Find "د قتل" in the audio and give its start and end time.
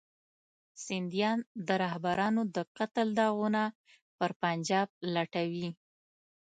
2.55-3.07